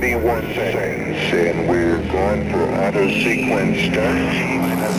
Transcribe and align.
31 0.00 0.54
seconds, 0.54 1.18
and 1.34 1.68
we're 1.68 1.98
going 2.12 2.48
for 2.52 2.62
auto 2.72 3.08
sequence 3.08 3.78
start 3.90 4.14
minus 4.62 4.94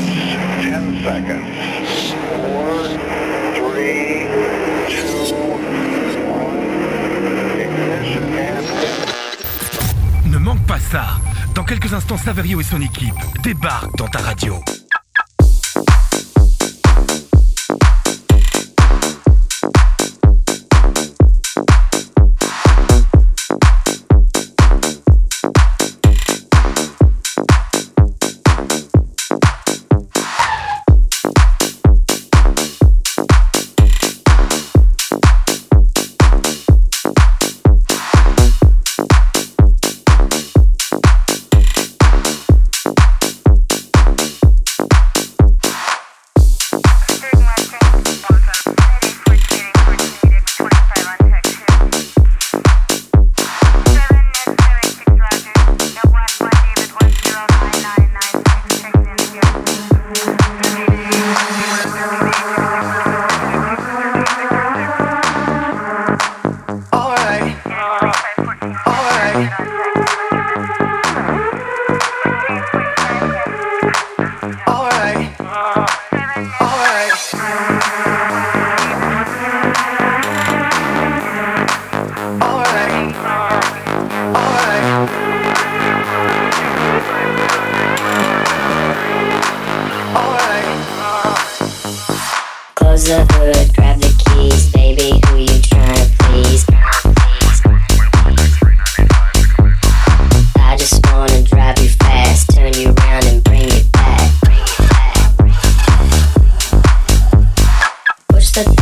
10 0.62 1.04
seconds. 1.06 1.48
4, 2.36 3.00
3, 3.56 4.28
2, 4.90 5.40
1, 6.36 7.60
ignition 7.62 8.26
and... 8.34 8.66
Ne 10.30 10.38
manque 10.38 10.66
pas 10.68 10.80
ça 10.80 11.06
Dans 11.56 11.64
quelques 11.64 11.94
instants, 11.94 12.18
Saverio 12.18 12.60
et 12.60 12.66
son 12.66 12.82
équipe 12.82 13.16
débarquent 13.42 13.96
dans 13.96 14.10
ta 14.10 14.20
radio. 14.20 14.62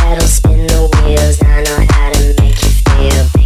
how 0.07 0.15
to 0.15 0.25
spin 0.25 0.65
the 0.67 0.87
wheels, 1.03 1.41
I 1.43 1.63
know 1.63 1.85
how 1.91 2.11
to 2.13 2.41
make 2.41 2.63
you 2.63 2.69
feel. 2.69 3.36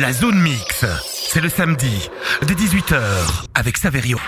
La 0.00 0.14
zone 0.14 0.40
mix, 0.40 0.86
c'est 1.04 1.42
le 1.42 1.50
samedi, 1.50 2.08
dès 2.46 2.54
18h, 2.54 2.96
avec 3.54 3.76
Saverio. 3.76 4.18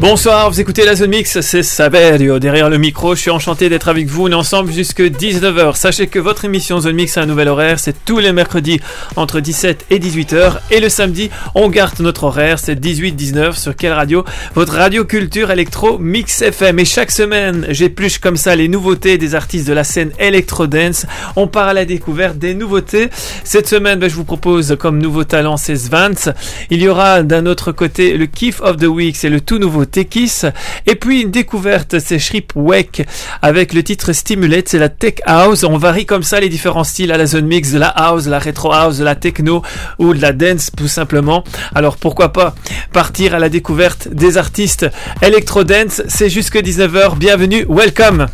Bonsoir, 0.00 0.50
vous 0.50 0.60
écoutez 0.60 0.84
la 0.84 0.96
Zone 0.96 1.10
Mix, 1.10 1.40
c'est 1.42 1.62
Saverio 1.62 2.40
derrière 2.40 2.68
le 2.68 2.76
micro. 2.76 3.14
Je 3.14 3.20
suis 3.20 3.30
enchanté 3.30 3.68
d'être 3.68 3.86
avec 3.86 4.08
vous. 4.08 4.24
On 4.24 4.30
est 4.32 4.34
ensemble 4.34 4.72
jusque 4.72 5.00
19h. 5.00 5.76
Sachez 5.76 6.08
que 6.08 6.18
votre 6.18 6.44
émission 6.44 6.80
Zone 6.80 6.96
Mix 6.96 7.16
a 7.16 7.22
un 7.22 7.26
nouvel 7.26 7.46
horaire. 7.46 7.78
C'est 7.78 8.04
tous 8.04 8.18
les 8.18 8.32
mercredis 8.32 8.80
entre 9.14 9.38
17 9.38 9.86
et 9.90 10.00
18h. 10.00 10.54
Et 10.72 10.80
le 10.80 10.88
samedi, 10.88 11.30
on 11.54 11.68
garde 11.68 12.00
notre 12.00 12.24
horaire. 12.24 12.58
C'est 12.58 12.74
18-19 12.74 13.54
sur 13.54 13.76
quelle 13.76 13.92
radio? 13.92 14.24
Votre 14.56 14.74
radio 14.74 15.04
culture 15.04 15.52
électro 15.52 15.98
Mix 15.98 16.42
FM. 16.42 16.80
Et 16.80 16.84
chaque 16.84 17.12
semaine, 17.12 17.66
j'épluche 17.68 18.18
comme 18.18 18.36
ça 18.36 18.56
les 18.56 18.66
nouveautés 18.66 19.18
des 19.18 19.36
artistes 19.36 19.68
de 19.68 19.72
la 19.72 19.84
scène 19.84 20.10
Electro 20.18 20.66
Dance. 20.66 21.06
On 21.36 21.46
part 21.46 21.68
à 21.68 21.74
la 21.74 21.84
découverte 21.84 22.38
des 22.38 22.54
nouveautés. 22.54 23.08
Cette 23.44 23.68
semaine, 23.68 24.00
ben, 24.00 24.10
je 24.10 24.16
vous 24.16 24.24
propose 24.24 24.76
comme 24.80 24.98
nouveau 24.98 25.22
talent 25.22 25.56
c'est 25.56 25.76
Svance. 25.76 26.28
Il 26.70 26.82
y 26.82 26.88
aura 26.88 27.22
d'un 27.22 27.46
autre 27.46 27.70
côté 27.70 28.16
le 28.16 28.26
Kiff 28.26 28.60
of 28.62 28.78
the 28.78 28.86
Week. 28.86 29.16
C'est 29.16 29.30
le 29.30 29.40
tout 29.40 29.58
nouveau 29.58 29.81
Tekis. 29.84 30.42
Et 30.86 30.94
puis 30.94 31.22
une 31.22 31.30
découverte, 31.30 31.98
c'est 31.98 32.18
Shrip 32.18 32.52
Wake 32.54 33.06
avec 33.40 33.72
le 33.72 33.82
titre 33.82 34.12
Stimulate, 34.12 34.68
c'est 34.68 34.78
la 34.78 34.88
Tech 34.88 35.14
House. 35.24 35.64
On 35.64 35.78
varie 35.78 36.06
comme 36.06 36.22
ça 36.22 36.40
les 36.40 36.48
différents 36.48 36.84
styles 36.84 37.12
à 37.12 37.16
la 37.16 37.26
zone 37.26 37.46
mix, 37.46 37.72
de 37.72 37.78
la 37.78 37.88
house, 37.88 38.26
la 38.26 38.38
retro 38.38 38.72
house, 38.72 39.00
la 39.00 39.14
techno 39.14 39.62
ou 39.98 40.14
de 40.14 40.20
la 40.20 40.32
dance 40.32 40.70
tout 40.76 40.88
simplement. 40.88 41.44
Alors 41.74 41.96
pourquoi 41.96 42.32
pas 42.32 42.54
partir 42.92 43.34
à 43.34 43.38
la 43.38 43.48
découverte 43.48 44.08
des 44.08 44.36
artistes 44.36 44.86
Electro 45.20 45.64
Dance, 45.64 46.02
c'est 46.08 46.30
jusque 46.30 46.56
19h. 46.56 47.16
Bienvenue, 47.16 47.64
welcome 47.68 48.26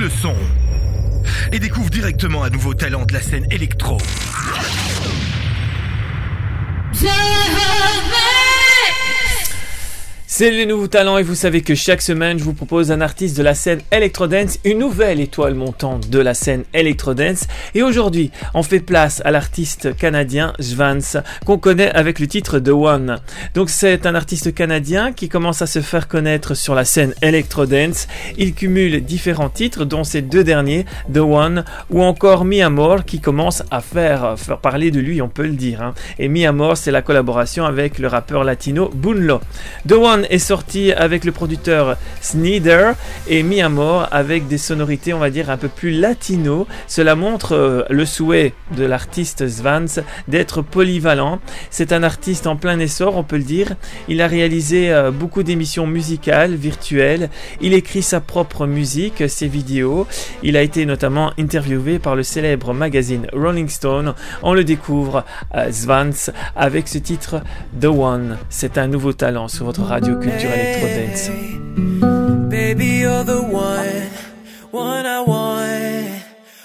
le 0.00 0.08
son 0.08 0.34
et 1.52 1.58
découvre 1.58 1.90
directement 1.90 2.44
un 2.44 2.50
nouveau 2.50 2.74
talent 2.74 3.04
de 3.04 3.12
la 3.12 3.20
scène 3.20 3.46
électro. 3.50 3.98
C'est 10.34 10.50
les 10.50 10.64
nouveaux 10.64 10.88
talents 10.88 11.18
et 11.18 11.22
vous 11.22 11.34
savez 11.34 11.60
que 11.60 11.74
chaque 11.74 12.00
semaine 12.00 12.38
je 12.38 12.44
vous 12.44 12.54
propose 12.54 12.90
un 12.90 13.02
artiste 13.02 13.36
de 13.36 13.42
la 13.42 13.54
scène 13.54 13.82
Electrodance, 13.90 14.58
une 14.64 14.78
nouvelle 14.78 15.20
étoile 15.20 15.52
montante 15.52 16.08
de 16.08 16.18
la 16.18 16.32
scène 16.32 16.64
Electrodance. 16.72 17.46
Et 17.74 17.82
aujourd'hui, 17.82 18.30
on 18.54 18.62
fait 18.62 18.80
place 18.80 19.20
à 19.26 19.30
l'artiste 19.30 19.94
canadien 19.94 20.54
Svans, 20.58 21.20
qu'on 21.44 21.58
connaît 21.58 21.92
avec 21.92 22.18
le 22.18 22.26
titre 22.26 22.58
The 22.60 22.70
One. 22.70 23.20
Donc 23.54 23.68
c'est 23.68 24.06
un 24.06 24.14
artiste 24.14 24.54
canadien 24.54 25.12
qui 25.12 25.28
commence 25.28 25.60
à 25.60 25.66
se 25.66 25.82
faire 25.82 26.08
connaître 26.08 26.54
sur 26.54 26.74
la 26.74 26.86
scène 26.86 27.12
Electrodance. 27.20 28.08
Il 28.38 28.54
cumule 28.54 29.04
différents 29.04 29.50
titres, 29.50 29.84
dont 29.84 30.02
ces 30.02 30.22
deux 30.22 30.44
derniers, 30.44 30.86
The 31.12 31.18
One 31.18 31.62
ou 31.90 32.02
encore 32.02 32.46
Mi 32.46 32.62
Amor, 32.62 33.04
qui 33.04 33.20
commence 33.20 33.64
à 33.70 33.82
faire, 33.82 34.36
faire 34.38 34.60
parler 34.60 34.90
de 34.90 34.98
lui, 34.98 35.20
on 35.20 35.28
peut 35.28 35.42
le 35.42 35.50
dire. 35.50 35.82
hein. 35.82 35.92
Et 36.18 36.28
Mi 36.28 36.46
Amor, 36.46 36.78
c'est 36.78 36.90
la 36.90 37.02
collaboration 37.02 37.66
avec 37.66 37.98
le 37.98 38.08
rappeur 38.08 38.44
latino 38.44 38.90
Bunlo. 38.94 39.38
The 39.86 39.92
One 39.92 40.21
est 40.30 40.38
sorti 40.38 40.92
avec 40.92 41.24
le 41.24 41.32
producteur 41.32 41.96
Sneeder 42.20 42.92
et 43.28 43.42
mis 43.42 43.60
à 43.60 43.68
mort 43.68 44.08
avec 44.10 44.48
des 44.48 44.58
sonorités, 44.58 45.14
on 45.14 45.18
va 45.18 45.30
dire, 45.30 45.50
un 45.50 45.56
peu 45.56 45.68
plus 45.68 45.90
latino. 45.90 46.66
Cela 46.86 47.14
montre 47.14 47.54
euh, 47.54 47.82
le 47.90 48.04
souhait 48.06 48.54
de 48.76 48.84
l'artiste 48.84 49.48
Svans 49.48 50.02
d'être 50.28 50.62
polyvalent. 50.62 51.38
C'est 51.70 51.92
un 51.92 52.02
artiste 52.02 52.46
en 52.46 52.56
plein 52.56 52.78
essor, 52.78 53.16
on 53.16 53.22
peut 53.22 53.36
le 53.36 53.42
dire. 53.42 53.74
Il 54.08 54.20
a 54.22 54.26
réalisé 54.26 54.92
euh, 54.92 55.10
beaucoup 55.10 55.42
d'émissions 55.42 55.86
musicales, 55.86 56.54
virtuelles. 56.54 57.30
Il 57.60 57.74
écrit 57.74 58.02
sa 58.02 58.20
propre 58.20 58.66
musique, 58.66 59.28
ses 59.28 59.48
vidéos. 59.48 60.06
Il 60.42 60.56
a 60.56 60.62
été 60.62 60.86
notamment 60.86 61.32
interviewé 61.38 61.98
par 61.98 62.16
le 62.16 62.22
célèbre 62.22 62.72
magazine 62.74 63.26
Rolling 63.32 63.68
Stone. 63.68 64.14
On 64.42 64.54
le 64.54 64.64
découvre, 64.64 65.24
euh, 65.54 65.70
Svans, 65.70 66.32
avec 66.56 66.88
ce 66.88 66.98
titre 66.98 67.40
The 67.80 67.86
One. 67.86 68.38
C'est 68.48 68.78
un 68.78 68.88
nouveau 68.88 69.12
talent 69.12 69.48
sur 69.48 69.66
votre 69.66 69.82
radio 70.12 70.30
culture 70.30 70.48
Electro 70.48 70.88
Dance. 70.88 71.28
Baby, 72.50 72.86
you're 72.86 73.24
the 73.24 73.42
one, 73.42 74.10
one 74.70 75.06
I 75.06 75.20
want. 75.20 76.22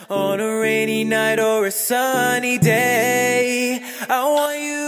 On 0.10 0.40
a 0.40 0.60
rainy 0.60 1.04
night 1.04 1.40
or 1.40 1.66
a 1.66 1.72
sunny 1.72 2.58
day. 2.58 3.82
I 4.08 4.24
want 4.24 4.60
you, 4.60 4.87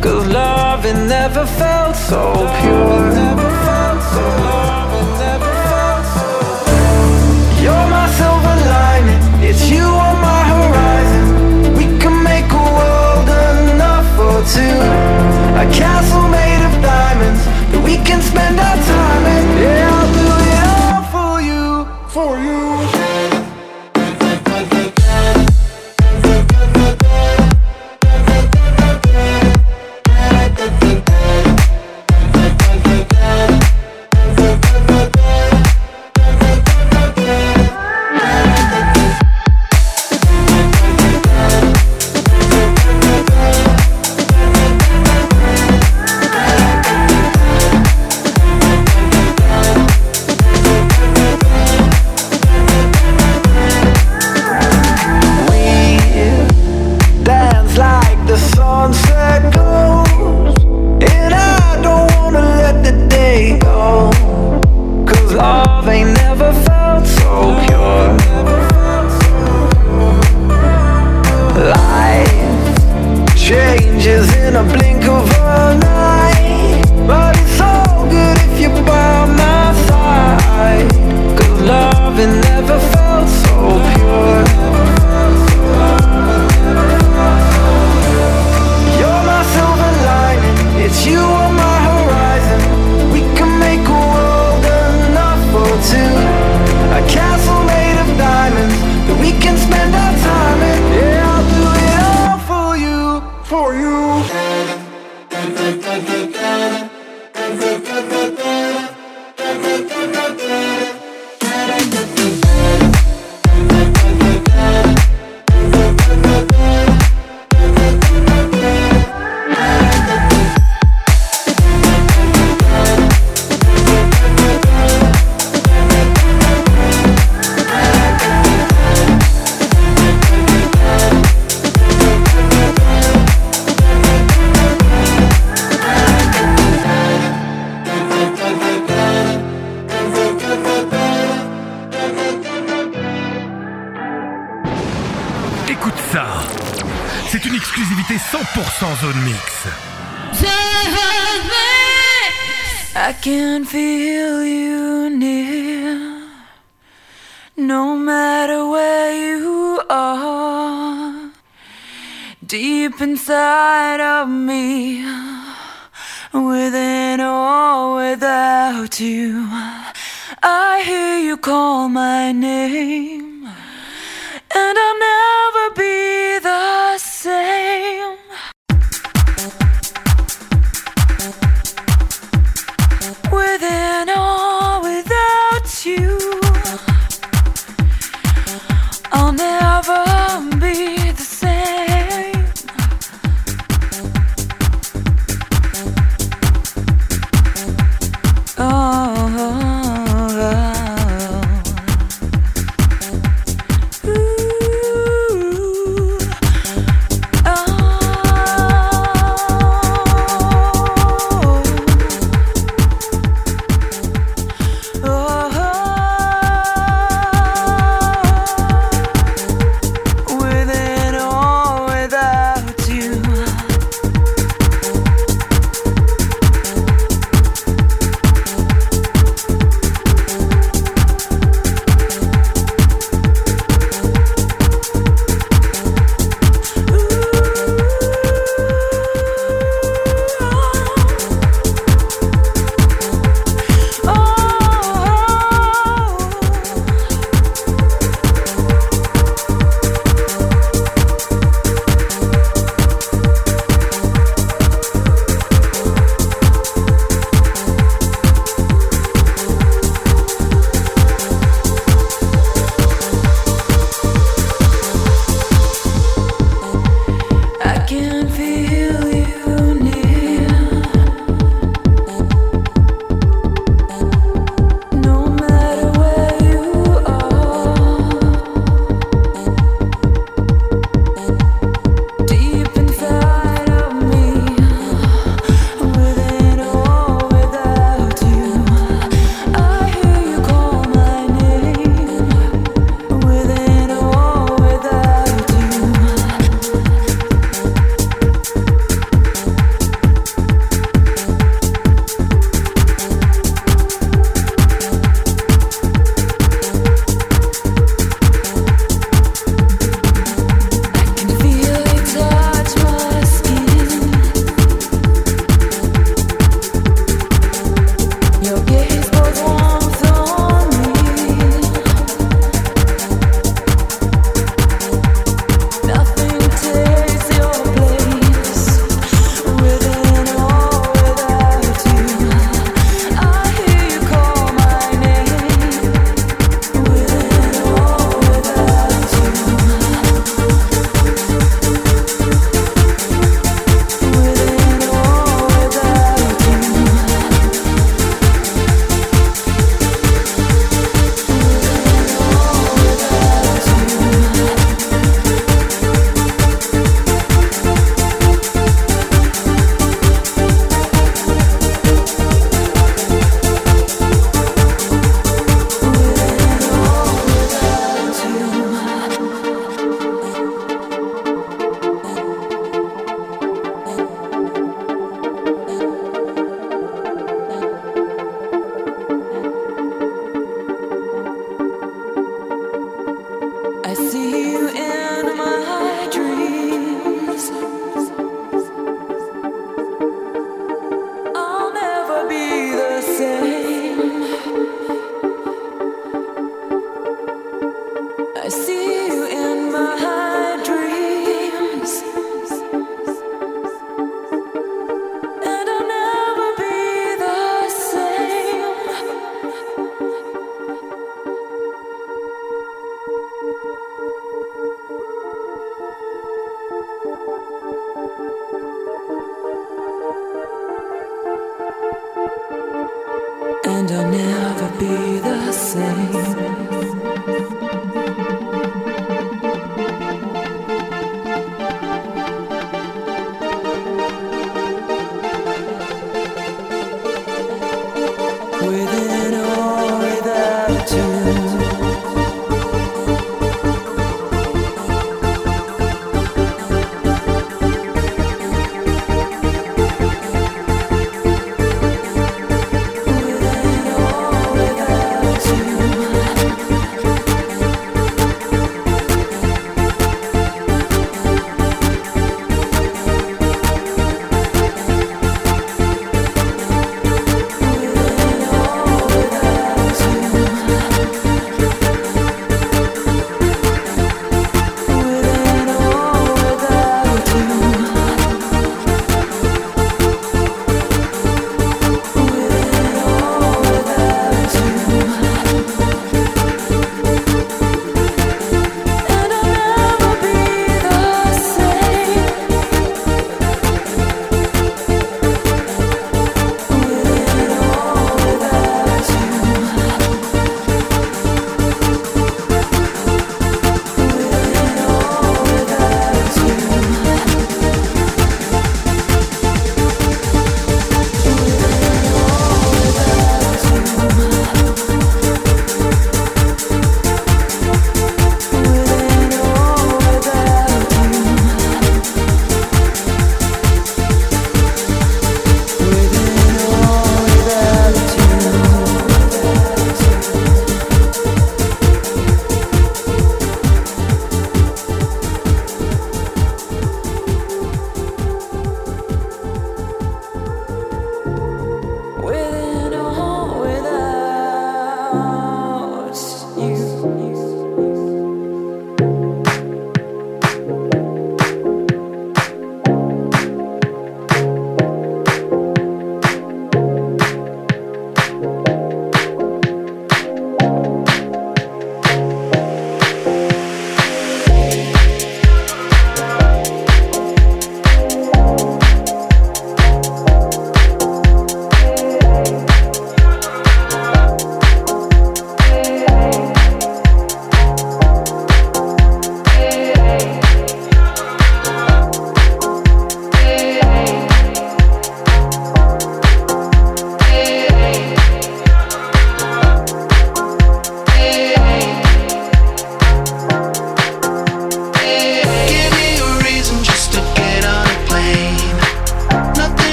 Cause 0.00 0.26
love 0.28 0.39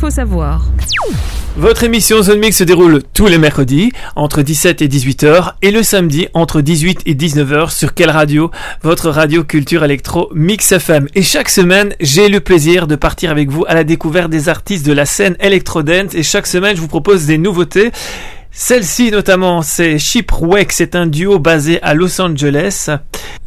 Faut 0.00 0.08
savoir. 0.08 0.62
Votre 1.58 1.84
émission 1.84 2.22
Zone 2.22 2.38
Mix 2.38 2.56
se 2.56 2.64
déroule 2.64 3.02
tous 3.12 3.26
les 3.26 3.36
mercredis 3.36 3.92
entre 4.16 4.40
17 4.40 4.80
et 4.80 4.88
18h 4.88 5.52
et 5.60 5.70
le 5.70 5.82
samedi 5.82 6.28
entre 6.32 6.62
18 6.62 7.02
et 7.04 7.14
19h 7.14 7.70
sur 7.70 7.92
quelle 7.92 8.08
radio? 8.08 8.50
Votre 8.82 9.10
radio 9.10 9.44
culture 9.44 9.84
électro 9.84 10.30
Mix 10.34 10.72
FM. 10.72 11.06
Et 11.14 11.22
chaque 11.22 11.50
semaine, 11.50 11.94
j'ai 12.00 12.30
le 12.30 12.40
plaisir 12.40 12.86
de 12.86 12.96
partir 12.96 13.30
avec 13.30 13.50
vous 13.50 13.66
à 13.68 13.74
la 13.74 13.84
découverte 13.84 14.30
des 14.30 14.48
artistes 14.48 14.86
de 14.86 14.94
la 14.94 15.04
scène 15.04 15.36
électro-dance 15.38 16.14
et 16.14 16.22
chaque 16.22 16.46
semaine, 16.46 16.76
je 16.76 16.80
vous 16.80 16.88
propose 16.88 17.26
des 17.26 17.36
nouveautés. 17.36 17.90
Celle-ci 18.52 19.10
notamment, 19.10 19.62
c'est 19.62 19.98
Shipwreck, 19.98 20.72
c'est 20.72 20.96
un 20.96 21.06
duo 21.06 21.38
basé 21.38 21.80
à 21.82 21.94
Los 21.94 22.20
Angeles. 22.20 22.90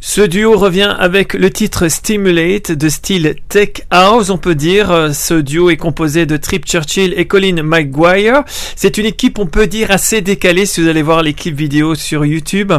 Ce 0.00 0.20
duo 0.20 0.58
revient 0.58 0.94
avec 0.98 1.34
le 1.34 1.50
titre 1.50 1.88
Stimulate 1.88 2.72
de 2.72 2.88
style 2.88 3.36
Tech 3.48 3.82
House, 3.90 4.30
on 4.30 4.38
peut 4.38 4.54
dire. 4.54 5.10
Ce 5.14 5.34
duo 5.34 5.70
est 5.70 5.76
composé 5.76 6.26
de 6.26 6.36
Trip 6.36 6.66
Churchill 6.66 7.14
et 7.16 7.26
Colin 7.26 7.62
McGuire. 7.62 8.44
C'est 8.76 8.98
une 8.98 9.06
équipe, 9.06 9.38
on 9.38 9.46
peut 9.46 9.66
dire, 9.66 9.90
assez 9.90 10.20
décalée 10.20 10.66
si 10.66 10.82
vous 10.82 10.88
allez 10.88 11.02
voir 11.02 11.22
les 11.22 11.32
clips 11.32 11.56
vidéo 11.56 11.94
sur 11.94 12.24
YouTube. 12.24 12.72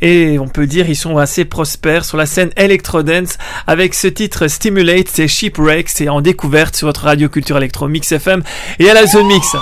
Et 0.00 0.38
on 0.38 0.48
peut 0.48 0.66
dire, 0.66 0.88
ils 0.88 0.96
sont 0.96 1.16
assez 1.18 1.44
prospères 1.44 2.04
sur 2.04 2.16
la 2.16 2.26
scène 2.26 2.50
electro-dance. 2.56 3.38
Avec 3.66 3.94
ce 3.94 4.08
titre 4.08 4.48
Stimulate, 4.48 5.08
c'est 5.08 5.28
Shipwreck, 5.28 5.88
c'est 5.88 6.08
en 6.08 6.20
découverte 6.20 6.76
sur 6.76 6.86
votre 6.88 7.04
radio 7.04 7.28
culture 7.28 7.56
électro 7.56 7.88
Mix 7.88 8.12
FM 8.12 8.42
et 8.78 8.90
à 8.90 8.94
la 8.94 9.06
zone 9.06 9.26
mix. 9.26 9.56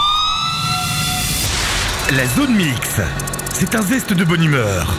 La 2.15 2.25
zone 2.37 2.55
mix, 2.55 3.01
c'est 3.53 3.75
un 3.75 3.83
zeste 3.83 4.13
de 4.13 4.23
bonne 4.23 4.45
humeur, 4.45 4.95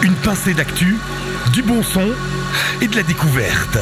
une 0.00 0.14
pincée 0.14 0.54
d'actu, 0.54 0.96
du 1.52 1.60
bon 1.60 1.82
son 1.82 2.08
et 2.80 2.86
de 2.86 2.94
la 2.94 3.02
découverte. 3.02 3.78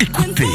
Écoutez. 0.00 0.46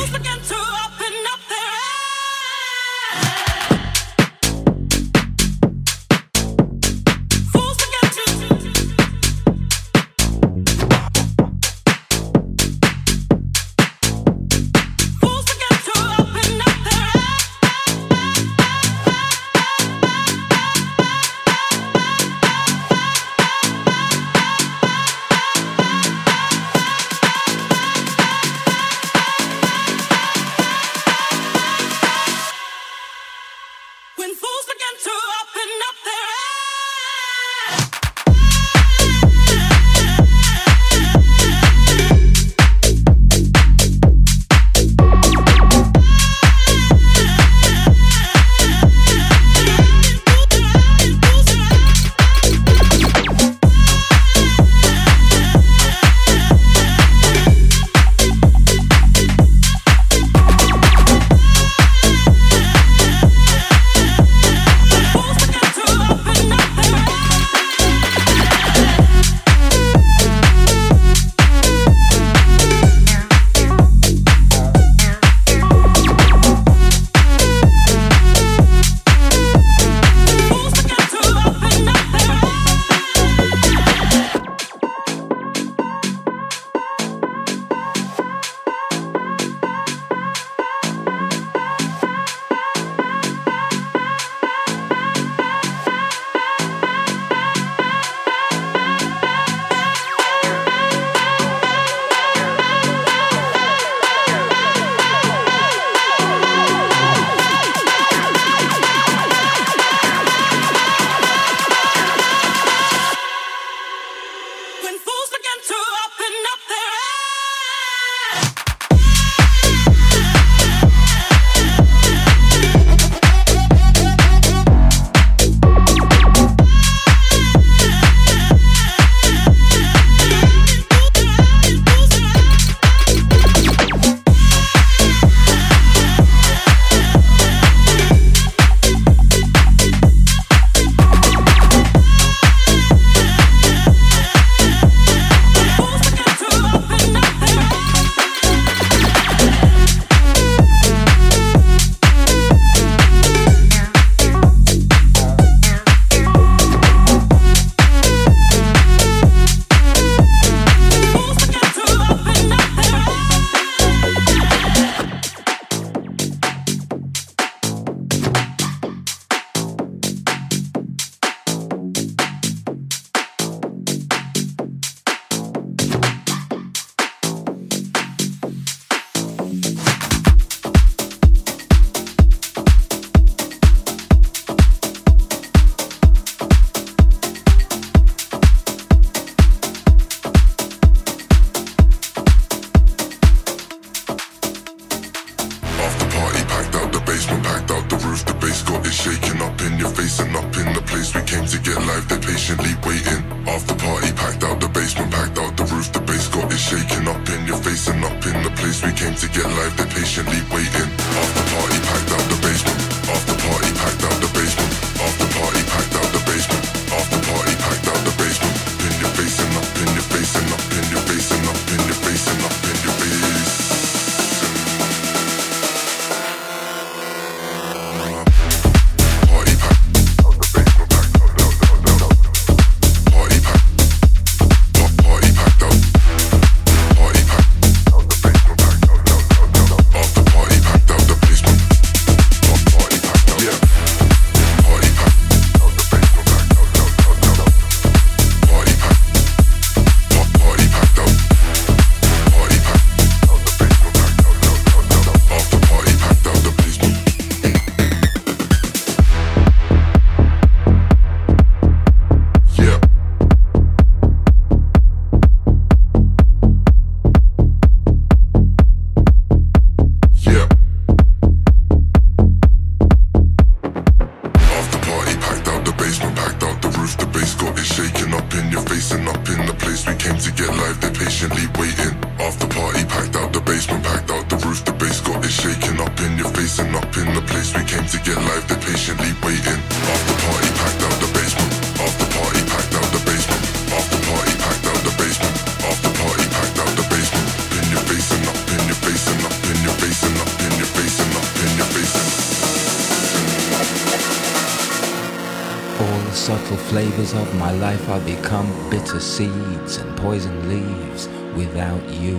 flavors 306.73 307.13
of 307.13 307.35
my 307.35 307.51
life, 307.51 307.87
are 307.87 307.99
become 307.99 308.49
bitter 308.71 308.99
seeds 308.99 309.77
and 309.77 309.95
poison 309.95 310.35
leaves 310.49 311.07
without 311.35 311.87
you. 312.01 312.17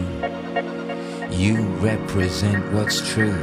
You 1.28 1.56
represent 1.82 2.72
what's 2.72 3.00
true. 3.12 3.36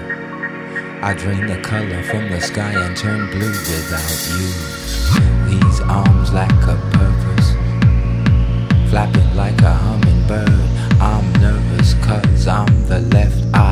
I 1.01 1.13
drain 1.17 1.47
the 1.47 1.59
color 1.63 2.01
from 2.03 2.29
the 2.29 2.39
sky 2.39 2.71
and 2.71 2.95
turn 2.95 3.29
blue 3.29 3.55
without 3.73 4.19
you. 4.37 4.47
These 5.51 5.81
arms 5.81 6.31
lack 6.31 6.57
a 6.75 6.77
purpose, 6.99 7.49
flapping 8.89 9.35
like 9.35 9.61
a 9.63 9.73
hummingbird. 9.73 10.63
I'm 11.01 11.29
nervous 11.41 11.93
cause 12.05 12.47
I'm 12.47 12.87
the 12.87 13.01
left 13.01 13.43
eye. 13.53 13.70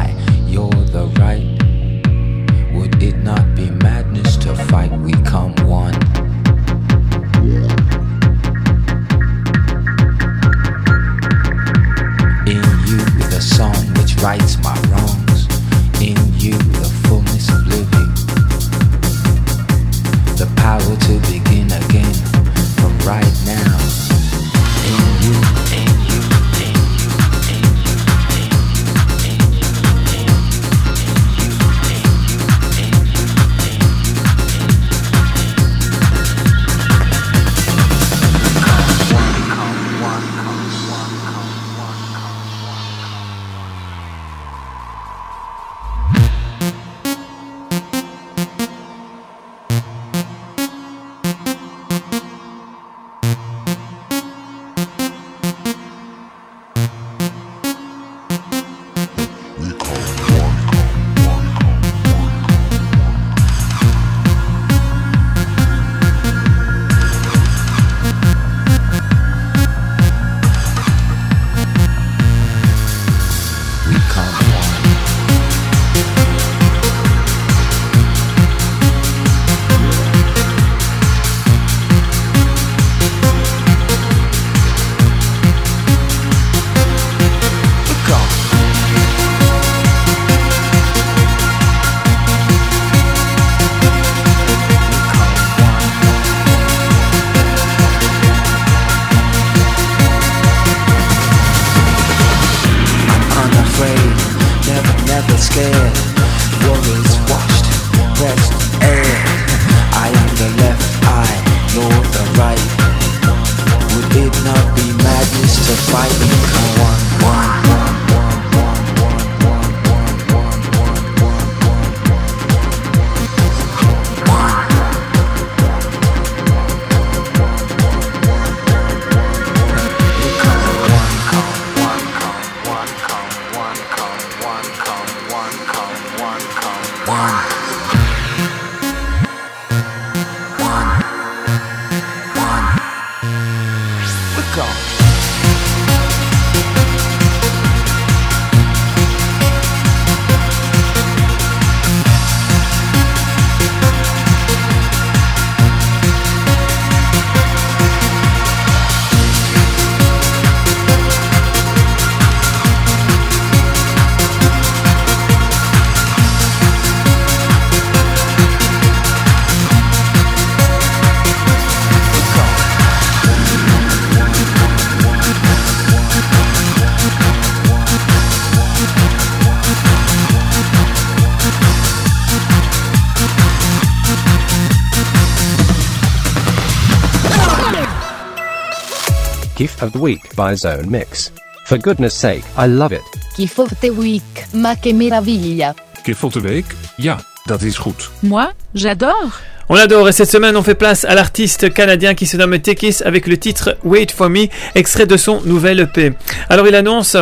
Of 189.82 189.92
the 189.92 190.00
Week 190.00 190.36
by 190.36 190.56
Zone 190.56 190.90
Mix. 190.90 191.32
For 191.66 191.78
goodness 191.78 192.14
sake, 192.14 192.44
I 192.58 192.68
love 192.68 192.92
it. 192.96 193.04
Kiff 193.36 193.60
of 193.60 193.70
the 193.80 193.90
Week, 193.90 194.48
ma 194.54 194.76
che 194.76 194.94
meraviglia. 194.94 195.74
Gift 196.04 196.24
of 196.24 196.34
the 196.34 196.42
Week? 196.42 196.76
Ja, 196.98 197.20
dat 197.46 197.62
is 197.62 197.78
goed. 197.78 198.10
Moi, 198.20 198.52
j'adore. 198.74 199.32
On 199.72 199.76
l'adore 199.76 200.10
et 200.10 200.14
cette 200.14 200.32
semaine 200.32 200.58
on 200.58 200.64
fait 200.64 200.74
place 200.74 201.06
à 201.06 201.14
l'artiste 201.14 201.72
canadien 201.72 202.16
qui 202.16 202.26
se 202.26 202.38
nomme 202.38 202.58
Tekis 202.58 203.04
avec 203.06 203.28
le 203.28 203.38
titre 203.38 203.78
Wait 203.84 204.12
for 204.12 204.28
Me, 204.28 204.48
extrait 204.74 205.06
de 205.06 205.16
son 205.16 205.42
nouvel 205.46 205.82
EP. 205.82 206.14
Alors 206.50 206.68
il 206.68 206.74
annonce 206.74 207.16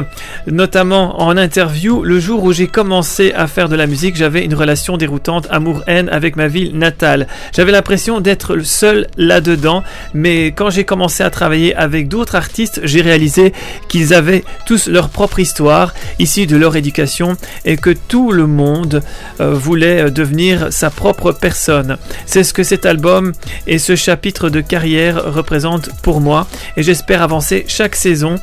notamment 0.46 1.22
en 1.22 1.36
interview 1.36 2.04
le 2.04 2.22
jour 2.22 2.46
où 2.46 2.54
j'ai 2.54 2.68
commencé 2.68 3.34
à 3.34 3.48
faire 3.48 3.68
de 3.68 3.76
la 3.76 3.86
musique, 3.86 4.16
j'avais 4.16 4.46
une 4.46 4.54
relation 4.54 4.96
déroutante 4.96 5.46
amour-haine 5.50 6.08
avec 6.08 6.38
ma 6.38 6.48
ville 6.48 6.78
natale. 6.78 7.28
J'avais 7.54 7.74
l'impression 7.74 8.22
d'être 8.22 8.60
seul 8.60 9.08
là-dedans, 9.18 9.84
mais 10.14 10.54
quand 10.54 10.70
j'ai 10.70 10.86
commencé 10.86 11.24
à 11.24 11.30
travailler 11.30 11.76
avec 11.76 12.08
d'autres 12.08 12.36
artistes, 12.36 12.80
j'ai 12.86 13.02
réalisé 13.02 13.52
qu'ils 13.90 14.14
avaient 14.14 14.46
tous 14.66 14.88
leur 14.88 15.10
propre 15.10 15.42
histoire, 15.42 15.94
issue 16.18 16.48
de 16.48 16.56
leur 16.56 16.78
éducation 16.78 17.36
et 17.66 17.76
que 17.76 17.90
tout 17.90 18.32
le 18.32 18.48
monde 18.48 19.04
euh, 19.42 19.52
voulait 19.52 20.10
devenir 20.12 20.72
sa 20.72 20.90
propre 20.90 21.34
personne. 21.34 21.98
Ce 22.44 22.54
que 22.54 22.64
cet 22.64 22.86
album 22.86 23.34
et 23.66 23.80
ce 23.80 23.96
chapitre 23.96 24.50
de 24.50 24.62
carrière 24.62 25.34
représentent 25.34 25.90
pour 26.02 26.22
moi 26.22 26.48
et 26.76 26.84
j'espère 26.84 27.22
avancer 27.22 27.66
chaque 27.68 27.96
saison 27.96 28.36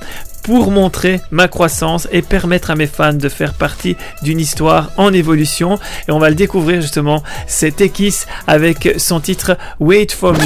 pour 0.43 0.71
montrer 0.71 1.21
ma 1.31 1.49
croissance 1.49 2.07
et 2.13 2.23
permettre 2.23 2.71
à 2.71 2.77
mes 2.77 2.87
fans 2.87 3.15
de 3.15 3.29
faire 3.29 3.55
partie 3.55 3.97
d'une 4.23 4.39
histoire 4.39 4.91
en 4.97 5.13
évolution. 5.13 5.79
Et 6.07 6.13
on 6.13 6.19
va 6.19 6.29
le 6.29 6.35
découvrir 6.35 6.81
justement, 6.83 7.23
c'est 7.47 7.81
Ekis 7.81 8.27
avec 8.47 8.95
son 8.99 9.21
titre 9.21 9.57
Wait 9.81 10.13
for 10.13 10.35
Me. 10.35 10.45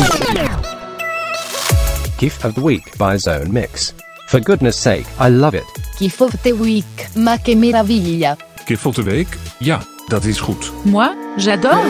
Gift 2.19 2.45
of 2.45 2.55
the 2.55 2.59
Week 2.59 2.85
by 2.99 3.19
Zone 3.19 3.53
Mix. 3.53 3.95
For 4.29 4.41
goodness 4.41 4.77
sake, 4.77 5.07
I 5.21 5.31
love 5.31 5.55
it. 5.55 5.65
Kiff 5.99 6.21
of 6.21 6.33
the 6.43 6.53
Week, 6.53 7.09
ma 7.17 7.39
che 7.39 7.55
meraviglia. 7.55 8.37
Gift 8.67 8.87
of 8.87 8.95
the 8.97 9.03
Week? 9.03 9.29
Ja, 9.59 9.81
dat 10.09 10.25
is 10.25 10.39
goed. 10.39 10.73
Moi, 10.85 11.15
j'adore. 11.37 11.85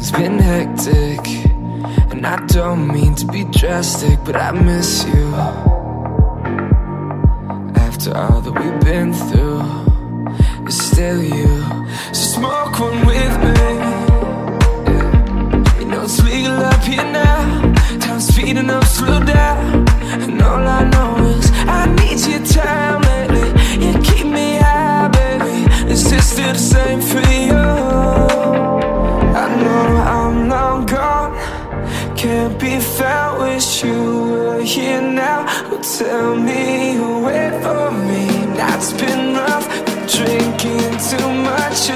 Relax 0.00 0.12
quick. 0.12 0.20
I 0.20 0.28
know 0.28 0.38
things 0.38 0.38
been 0.38 0.38
hectic, 0.38 1.26
and 2.12 2.26
I 2.26 2.46
don't 2.46 2.88
mean 2.88 3.14
to 3.16 3.26
be 3.26 3.44
drastic, 3.44 4.18
but 4.24 4.36
I 4.36 4.52
miss 4.52 5.04
you. 5.04 5.34
After 7.76 8.16
all 8.16 8.40
that 8.40 8.52
we've 8.52 8.80
been 8.80 9.12
through, 9.12 9.62
it's 10.66 10.78
still 10.78 11.22
you. 11.22 11.64
So 12.12 12.40
smoke 12.40 12.80
one 12.80 13.04
with 13.06 13.38
me. 13.44 13.60
Yeah. 14.88 15.78
You 15.78 15.84
know 15.86 16.02
it's 16.02 16.22
legal 16.22 16.52
up 16.52 16.82
here 16.82 17.04
now. 17.04 17.74
Time's 18.00 18.28
speeding 18.28 18.70
up, 18.70 18.84
slow 18.84 19.22
down. 19.22 19.86
And 20.22 20.42
all 20.42 20.66
I 20.66 20.84
know 20.88 21.16
is 21.26 21.50
I 21.66 21.86
need 21.86 22.20
your 22.26 22.44
time 22.46 23.02
lately. 23.02 23.86
You 23.86 23.92
keep 24.02 24.26
me 24.26 24.56
high, 24.58 25.08
baby. 25.08 25.92
Is 25.92 26.10
this 26.10 26.32
still 26.32 26.52
the 26.52 26.58
same 26.58 27.00
for 27.00 27.20
you? 27.30 27.49
Can't 32.30 32.60
be 32.60 32.78
found. 32.78 33.42
Wish 33.42 33.82
you 33.82 34.00
were 34.30 34.62
here 34.62 35.02
now. 35.02 35.40
Well, 35.68 35.82
tell 35.82 36.36
me 36.36 36.94
wait 37.26 37.54
for 37.60 37.90
me. 37.90 38.24
That's 38.54 38.92
been 38.92 39.34
rough. 39.34 39.66
Drinking 40.06 40.92
too 41.10 41.28
much, 41.48 41.90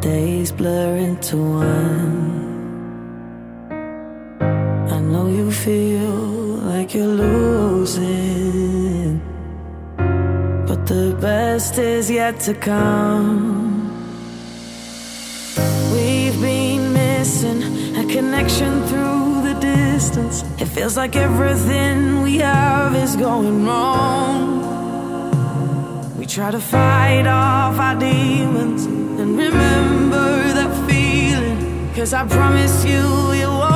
days 0.00 0.52
blur 0.52 0.96
into 0.96 1.36
one, 1.36 2.52
I 4.90 5.00
know 5.00 5.28
you 5.28 5.50
feel 5.50 6.14
like 6.70 6.94
you're 6.94 7.06
losing, 7.06 8.40
but 10.66 10.86
the 10.86 11.16
best 11.20 11.78
is 11.78 12.10
yet 12.10 12.40
to 12.40 12.54
come. 12.54 13.90
We've 15.92 16.40
been 16.40 16.92
missing 16.92 17.62
a 17.96 18.04
connection 18.12 18.82
through 18.86 19.42
the 19.42 19.54
distance. 19.60 20.44
It 20.58 20.66
feels 20.66 20.96
like 20.96 21.16
everything 21.16 22.22
we 22.22 22.38
have 22.38 22.94
is 22.94 23.16
going 23.16 23.64
wrong. 23.66 24.62
We 26.18 26.26
try 26.26 26.50
to 26.50 26.60
fight 26.60 27.26
off 27.26 27.78
our 27.78 27.96
demons 27.98 29.03
remember 29.36 30.52
that 30.54 30.72
feeling. 30.88 31.90
Cause 31.94 32.12
I 32.12 32.26
promise 32.26 32.84
you, 32.84 33.32
it 33.32 33.46
won't 33.46 33.73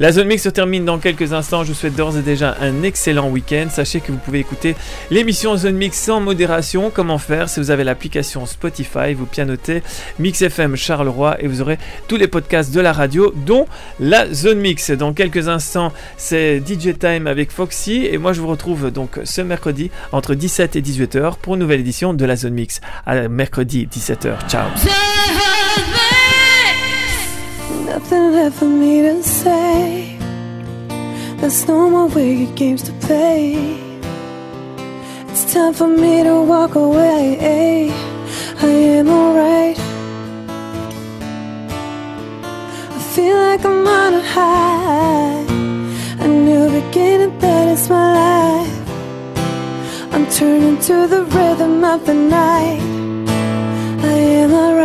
La 0.00 0.12
zone 0.12 0.28
mix 0.28 0.42
se 0.42 0.48
termine 0.48 0.86
dans 0.86 0.98
quelques 0.98 1.34
instants. 1.34 1.62
Je 1.62 1.68
vous 1.68 1.74
souhaite 1.74 1.94
d'ores 1.94 2.16
et 2.16 2.22
déjà 2.22 2.56
un 2.62 2.82
excellent 2.82 3.28
week-end. 3.28 3.66
Sachez 3.70 4.00
que 4.00 4.12
vous 4.12 4.18
pouvez 4.18 4.38
écouter 4.38 4.74
l'émission 5.10 5.56
Zone 5.58 5.74
Mix 5.74 5.98
sans 5.98 6.20
modération. 6.20 6.90
Comment 6.90 7.18
faire? 7.18 7.50
Si 7.50 7.60
vous 7.60 7.70
avez 7.70 7.84
l'application 7.84 8.46
Spotify, 8.46 9.12
vous 9.12 9.26
pianotez 9.26 9.82
Mix 10.18 10.40
FM 10.40 10.74
Charleroi 10.74 11.36
et 11.42 11.48
vous 11.48 11.60
aurez 11.60 11.78
tous 12.08 12.16
les 12.16 12.28
podcasts 12.28 12.72
de 12.72 12.80
la 12.80 12.94
radio, 12.94 13.30
dont 13.44 13.66
la 14.00 14.32
Zone 14.32 14.58
Mix. 14.58 14.90
Dans 14.90 15.12
quelques 15.12 15.48
instants, 15.48 15.92
c'est 16.16 16.62
DJ 16.66 16.98
Time 16.98 17.26
avec 17.26 17.50
Foxy 17.50 18.08
et 18.10 18.16
moi 18.16 18.32
je 18.32 18.40
vous 18.40 18.48
retrouve 18.48 18.90
donc 18.90 19.20
ce 19.24 19.42
mercredi 19.42 19.90
entre 20.12 20.34
17 20.34 20.76
et 20.76 20.80
18h 20.80 21.36
pour 21.42 21.54
une 21.54 21.60
nouvelle 21.60 21.80
édition 21.80 22.14
de 22.14 22.24
la 22.24 22.36
Zone 22.36 22.54
Mix. 22.54 22.80
À 23.04 23.28
mercredi 23.28 23.86
17h. 23.86 24.48
Ciao. 24.48 24.68
Nothing 28.00 28.32
left 28.32 28.56
for 28.58 28.64
me 28.64 29.02
to 29.02 29.22
say. 29.22 30.16
There's 31.36 31.68
no 31.68 31.90
more 31.90 32.08
wicked 32.08 32.56
games 32.56 32.82
to 32.84 32.92
play. 32.92 33.54
It's 35.28 35.52
time 35.52 35.74
for 35.74 35.86
me 35.86 36.22
to 36.22 36.40
walk 36.40 36.76
away. 36.76 37.92
I 38.62 38.66
am 38.98 39.08
alright. 39.10 39.78
I 42.96 43.00
feel 43.14 43.36
like 43.36 43.64
I'm 43.66 43.86
on 43.86 44.14
a 44.14 44.22
high. 44.34 45.44
A 46.24 46.26
new 46.26 46.70
beginning, 46.80 47.38
that 47.38 47.68
is 47.68 47.90
my 47.90 48.06
life. 48.22 48.78
I'm 50.14 50.26
turning 50.30 50.78
to 50.88 51.06
the 51.06 51.22
rhythm 51.24 51.84
of 51.84 52.06
the 52.06 52.14
night. 52.14 52.80
I 54.02 54.16
am 54.42 54.52
alright. 54.54 54.79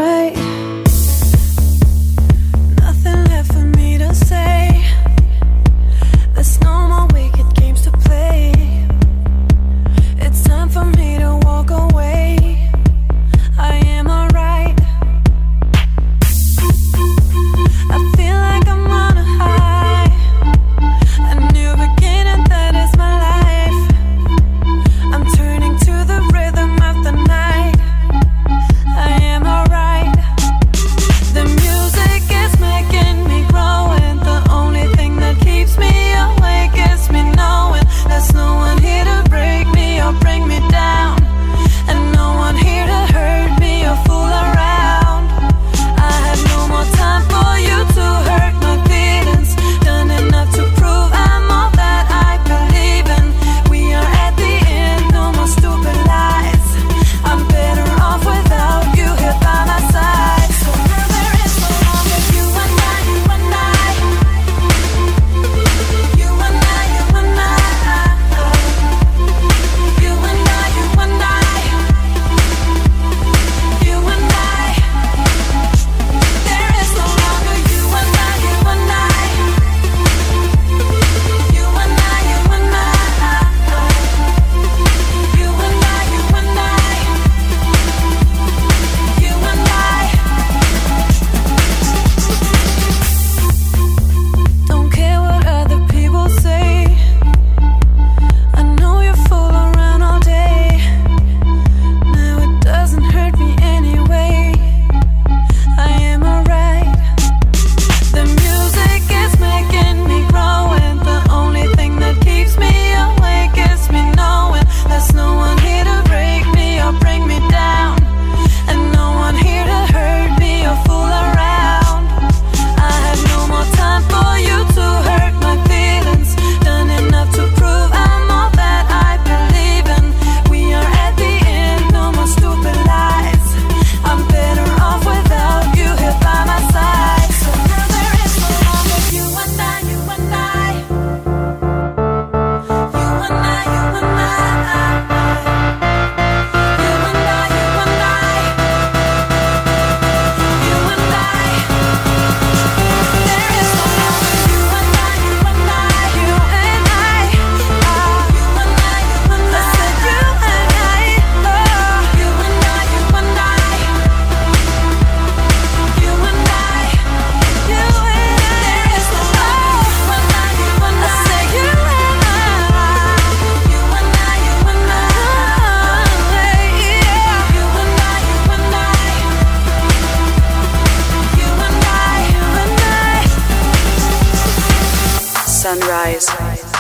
Sunrise. 186.20 186.72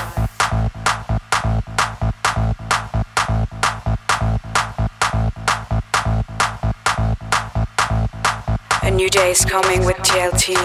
A 8.83 8.91
new 8.91 9.09
day 9.09 9.31
is 9.31 9.43
coming 9.43 9.83
with 9.83 9.97
TLT. 9.97 10.55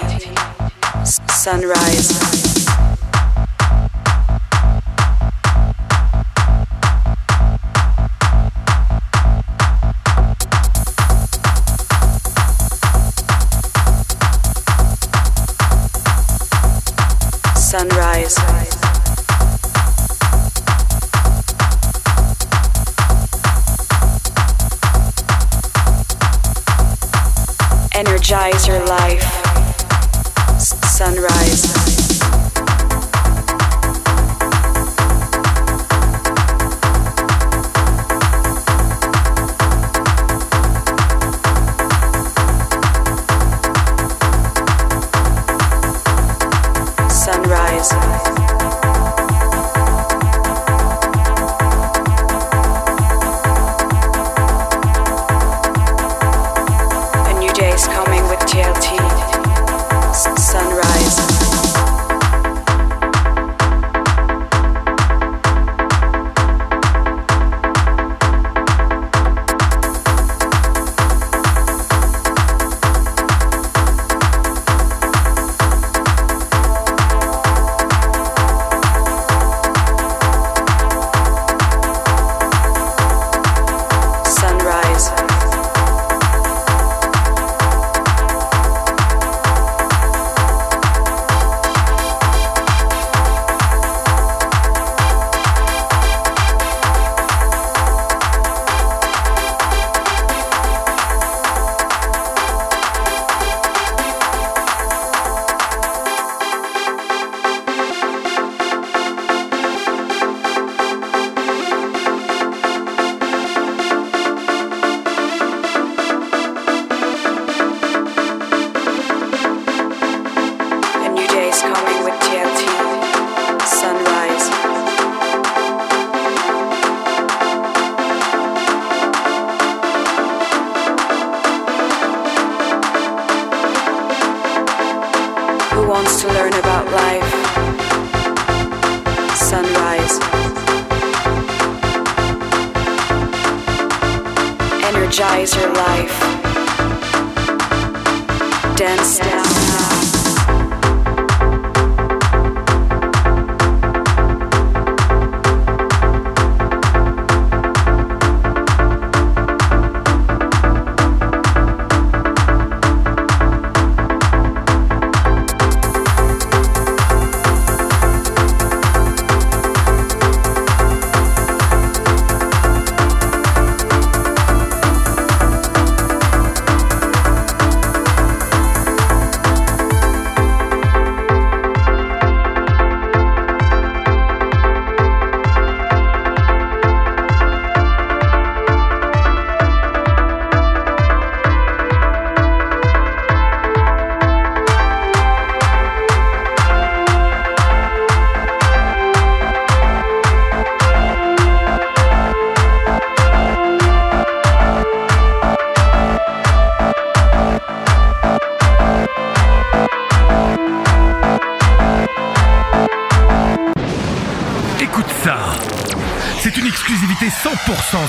Sunrise. 1.04 2.39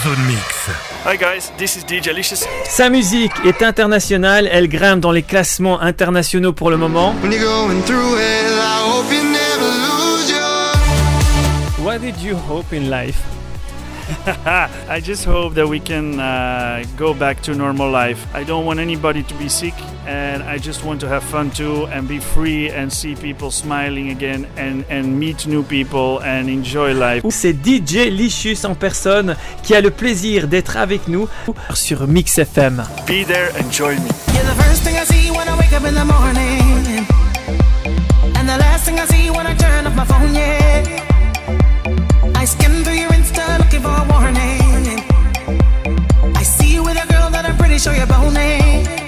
Zone 0.04 0.26
mix. 0.26 0.70
Hi 1.06 1.16
guys, 1.16 1.52
this 1.58 1.76
is 1.76 1.84
DJ 1.86 2.12
Licious. 2.14 2.48
Sa 2.66 2.90
musique 2.90 3.32
est 3.46 3.62
internationale, 3.62 4.50
elle 4.52 4.68
grimpe 4.68 5.00
dans 5.00 5.12
les 5.12 5.22
classements 5.22 5.80
internationaux 5.80 6.54
pour 6.54 6.72
le 6.72 6.78
moment. 6.78 7.14
What 11.84 12.00
did 12.00 12.20
you 12.22 12.36
hope 12.50 12.74
in 12.74 12.90
life? 12.90 13.41
I 14.90 15.00
just 15.02 15.26
hope 15.26 15.54
that 15.56 15.68
we 15.68 15.80
can 15.80 16.20
uh, 16.20 16.84
go 16.98 17.14
back 17.14 17.42
to 17.44 17.56
normal 17.56 17.90
life. 17.90 18.28
I 18.34 18.44
don't 18.44 18.66
want 18.66 18.80
anybody 18.80 19.24
to 19.24 19.34
be 19.36 19.50
sick, 19.50 19.74
and 20.06 20.44
I 20.44 20.58
just 20.58 20.84
want 20.84 21.00
to 21.02 21.08
have 21.08 21.24
fun 21.24 21.50
too 21.52 21.88
and 21.88 22.08
be 22.08 22.20
free 22.20 22.70
and 22.70 22.92
see 22.92 23.16
people 23.16 23.52
smiling 23.52 24.10
again 24.10 24.48
and, 24.58 24.86
and 24.90 25.20
meet 25.20 25.48
new 25.48 25.64
people 25.64 26.20
and 26.24 26.50
enjoy 26.50 26.94
life. 26.94 27.24
C'est 27.30 27.54
DJ 27.54 28.10
Licious 28.10 28.66
en 28.66 28.76
personne 28.76 29.36
qui 29.64 29.76
a 29.76 29.82
le 29.82 29.92
plaisir 29.92 30.48
d'être 30.48 30.78
avec 30.78 31.08
nous 31.08 31.28
sur 31.74 32.08
Mix 32.08 32.38
FM. 32.38 32.84
Be 33.08 33.26
there 33.26 33.52
and 33.60 33.72
join 33.72 33.96
me. 33.96 34.10
You're 34.34 34.44
the 34.44 34.62
first 34.64 34.84
thing 34.84 34.96
I 34.98 35.06
see 35.06 35.32
when 35.32 35.48
I 35.48 35.58
wake 35.58 35.74
up 35.74 35.86
in 35.86 35.94
the 35.94 36.06
morning. 36.06 37.06
And 38.36 38.48
the 38.48 38.58
last 38.58 38.86
thing 38.86 39.00
I 39.00 39.06
see 39.06 39.30
when 39.30 39.48
I 39.48 39.56
turn 39.56 39.88
off 39.88 39.96
my 39.96 40.06
phone, 40.06 40.34
yeah. 40.34 41.02
I 42.36 42.46
skim 42.46 42.81
looking 43.60 43.82
for 43.82 43.90
a 43.90 44.06
warning. 44.10 45.00
I 46.36 46.44
see 46.44 46.74
you 46.74 46.84
with 46.84 46.98
a 47.04 47.08
girl 47.08 47.30
that 47.32 47.46
I'm 47.46 47.58
pretty 47.58 47.78
sure 47.78 47.94
you're 47.94 48.08
boning. 48.08 49.01